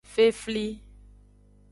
[0.13, 0.67] Fefli.